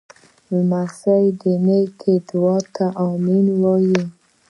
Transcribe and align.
لمسی 0.51 1.23
د 1.41 1.41
نیکه 1.65 2.13
دعا 2.27 2.57
ته 2.75 2.85
“امین” 3.09 3.45
وایي. 3.61 4.01